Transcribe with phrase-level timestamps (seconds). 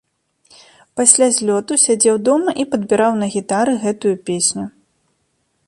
[0.99, 4.63] Пасля злёту сядзеў дома і падбіраў на гітары гэтую песню.